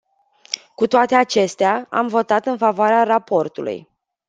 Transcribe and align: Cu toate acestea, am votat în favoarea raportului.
Cu 0.75 0.87
toate 0.87 1.15
acestea, 1.15 1.87
am 1.89 2.07
votat 2.07 2.45
în 2.45 2.57
favoarea 2.57 3.03
raportului. 3.03 3.89